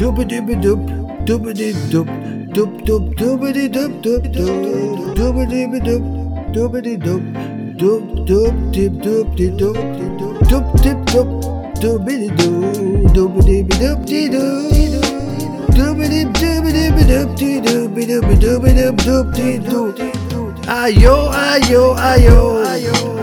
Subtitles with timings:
[0.00, 0.80] Doobadoobadoop,
[1.26, 2.08] doobadoobadoop,
[2.54, 6.04] doop doop doobadoobadoop, doop doop, doobadoobadoop,
[6.54, 7.22] doobadoobadoop,
[7.80, 9.76] doop doop dip doop dip doop
[10.20, 11.28] doop doop dip doop,
[11.82, 15.02] doobadoo, doobadoobadoop dee doo.
[15.76, 20.27] Doobadip doobadoobadoop dee doobadoobadoobadoop doop dee doo.
[20.68, 22.60] Ayo, ayo, ayo,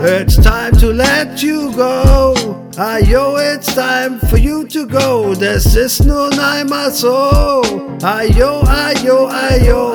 [0.02, 2.34] it's time to let you go.
[2.74, 5.32] Ayo, it's time for you to go.
[5.32, 7.62] This is nur einmal so.
[8.02, 9.94] Ayo, ayo, ayo,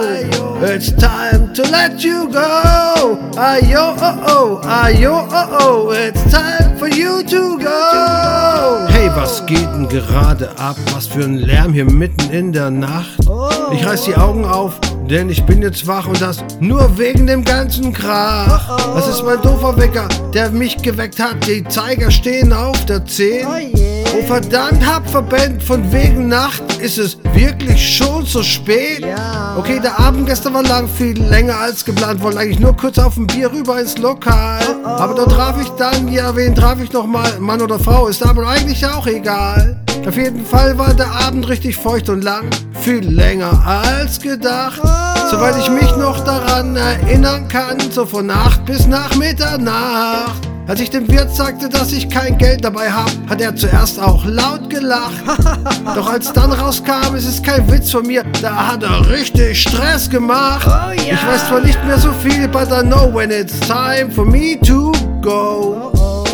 [0.64, 3.20] it's time to let you go.
[3.36, 8.88] Ayo, oh, oh, ayo, oh, oh, it's time for you to go.
[8.92, 10.78] Hey, was geht denn gerade ab?
[10.96, 13.20] Was für ein Lärm hier mitten in der Nacht.
[13.74, 14.80] Ich reiß die Augen auf,
[15.10, 18.78] denn ich bin jetzt wach und das nur wegen dem ganzen Krach.
[18.94, 21.48] Das ist mein doofer Wecker, der mich geweckt hat.
[21.48, 23.46] Die Zeiger stehen auf der 10.
[24.14, 29.06] Oh verdammt, hab verbannt, von wegen Nacht ist es wirklich schon so spät.
[29.58, 32.22] Okay, der Abend gestern war lang, viel länger als geplant.
[32.22, 34.62] Wollte eigentlich nur kurz auf ein Bier rüber ins Lokal.
[34.84, 37.40] Aber da traf ich dann, ja, wen traf ich nochmal?
[37.40, 39.82] Mann oder Frau, ist aber eigentlich auch egal.
[40.08, 42.50] Auf jeden Fall war der Abend richtig feucht und lang,
[42.82, 44.82] viel länger als gedacht.
[45.30, 50.42] Soweit ich mich noch daran erinnern kann, so von Nacht bis nach Mitternacht.
[50.68, 54.26] Als ich dem Wirt sagte, dass ich kein Geld dabei hab, hat er zuerst auch
[54.26, 55.22] laut gelacht.
[55.96, 60.10] Doch als dann rauskam, es ist kein Witz von mir, da hat er richtig Stress
[60.10, 60.68] gemacht.
[60.96, 64.60] Ich weiß zwar nicht mehr so viel, but I know when it's time for me
[64.62, 65.71] to go.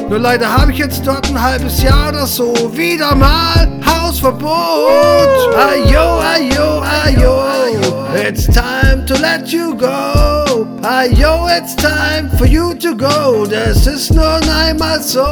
[0.09, 4.47] Nur leider habe ich jetzt dort ein halbes Jahr oder so wieder mal Hausverbot.
[5.53, 7.44] Ayo, ayo, ayo,
[8.16, 10.66] it's time to let you go.
[10.81, 13.45] Ayo, it's time for you to go.
[13.45, 15.25] Das ist nur einmal so.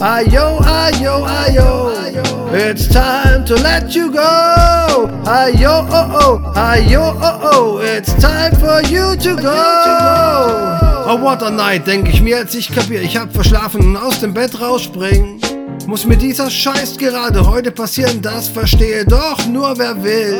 [0.00, 1.92] Ayo, ayo, ayo,
[2.52, 5.08] it's time to let you go.
[5.24, 10.93] Ayo, oh, oh, ayo, oh, oh, it's time for you to go.
[11.06, 14.20] Oh, what a night, denke ich mir, als ich kapier, ich hab verschlafen und aus
[14.20, 15.38] dem Bett rausspringen.
[15.86, 20.38] Muss mir dieser Scheiß gerade heute passieren, das verstehe doch nur wer will.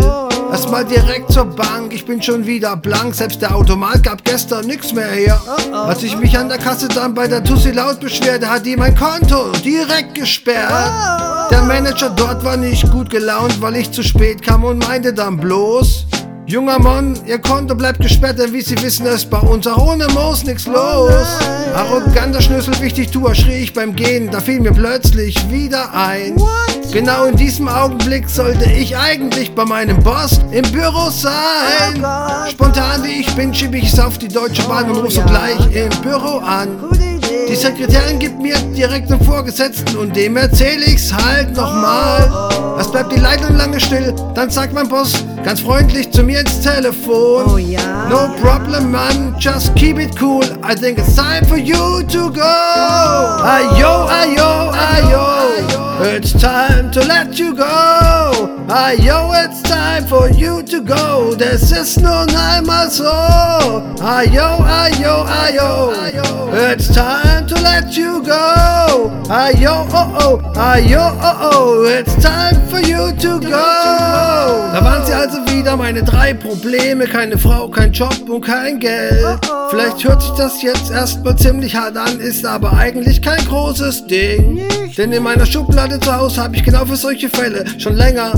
[0.51, 4.95] Erstmal direkt zur Bank, ich bin schon wieder blank, selbst der Automat gab gestern nix
[4.95, 5.39] mehr her.
[5.71, 8.97] Als ich mich an der Kasse dann bei der Tussi laut beschwerte, hat die mein
[8.97, 11.51] Konto direkt gesperrt.
[11.51, 15.37] Der Manager dort war nicht gut gelaunt, weil ich zu spät kam und meinte dann
[15.37, 16.07] bloß,
[16.47, 20.07] Junger Mann, Ihr Konto bleibt gesperrt, denn wie Sie wissen, ist bei uns auch ohne
[20.09, 21.11] Moos nix los.
[21.75, 26.37] Arroganter Schlüssel, wichtig tu, schrie ich beim Gehen, da fiel mir plötzlich wieder ein.
[26.93, 32.05] Genau in diesem Augenblick sollte ich eigentlich bei meinem Boss im Büro sein.
[32.51, 36.39] Spontan wie ich bin, schieb ich's auf die Deutsche Bahn und ruf sogleich im Büro
[36.39, 36.69] an.
[37.49, 42.44] Die Sekretärin gibt mir direkt einen Vorgesetzten und dem erzähl ich's halt nochmal.
[43.15, 45.13] Die Leitung lange still, dann sagt mein Boss
[45.45, 47.45] ganz freundlich zu mir ins Telefon.
[47.55, 48.09] Oh ja.
[48.09, 50.45] No problem, man, just keep it cool.
[50.63, 52.41] I think it's time for you to go.
[53.45, 56.15] Ayo, ayo, ayo.
[56.17, 57.84] It's time to let you go.
[58.75, 61.33] Ayo, it's time for you to go.
[61.37, 63.05] This is nur einmal so.
[64.03, 66.73] Ayo, ayo, ayo.
[66.73, 69.13] It's time to let you go.
[69.31, 70.59] Ayo, oh, oh.
[70.59, 71.85] Ayo, oh, oh.
[71.85, 73.49] It's time for you to go.
[74.75, 77.05] Da waren sie also wieder meine drei Probleme.
[77.05, 79.39] Keine Frau, kein Job und kein Geld.
[79.71, 84.63] Vielleicht hört sich das jetzt erstmal ziemlich hart an, ist aber eigentlich kein großes Ding.
[84.99, 88.33] Denn in meiner Schublade zu Hause habe ich genau für solche Fälle schon länger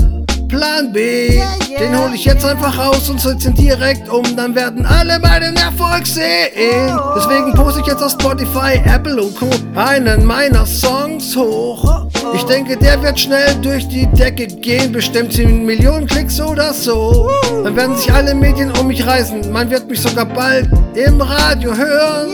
[0.47, 1.41] Plan B.
[1.79, 4.23] Den hole ich jetzt einfach raus und setze ihn direkt um.
[4.35, 6.99] Dann werden alle meinen Erfolg sehen.
[7.15, 9.49] Deswegen poste ich jetzt auf Spotify, Apple und Co.
[9.75, 12.07] einen meiner Songs hoch.
[12.33, 14.91] Ich denke, der wird schnell durch die Decke gehen.
[14.91, 17.29] Bestimmt 10 Millionen Klicks oder so.
[17.63, 19.51] Dann werden sich alle Medien um mich reißen.
[19.51, 22.31] Man wird mich sogar bald im Radio hören.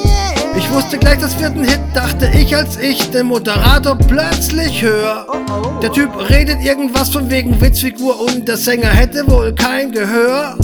[0.55, 5.25] Ich wusste gleich, das ein Hit, dachte ich, als ich den Moderator plötzlich höre.
[5.81, 10.55] Der Typ redet irgendwas von wegen Witzfigur und der Sänger hätte wohl kein Gehör.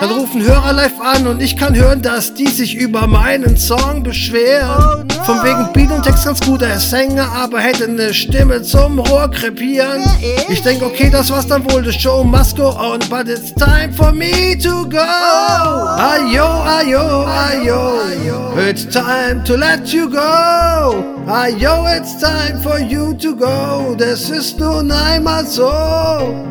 [0.00, 4.02] Dann rufen Hörer live an und ich kann hören, dass die sich über meinen Song
[4.02, 5.08] beschweren.
[5.24, 10.02] Von wegen Beat und Text ganz gut, der Sänger aber hätte eine Stimme zum Rohrkrepieren.
[10.48, 13.92] Ich denk, okay, das war's dann wohl, the show must go on, but it's time
[13.92, 14.98] for me to go.
[14.98, 21.04] Ayo, ayo, ayo, it's time to let you go.
[21.26, 25.70] Ayo, it's time for you to go, das ist nun einmal so.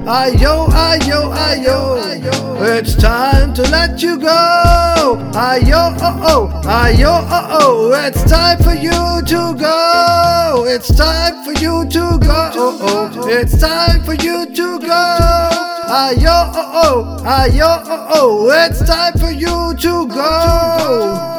[0.06, 2.00] Ayo, ayo, ayo,
[2.80, 5.20] it's time time to let you go.
[5.36, 8.92] Ayo, oh, oh, ayo, oh, oh, it's time for you
[9.26, 10.66] to go.
[10.68, 12.52] It's time for you to go.
[12.56, 15.04] Oh, oh, it's time for you to go.
[15.92, 21.34] Ayo, oh, oh, ayo, oh, oh, it's time for you to go.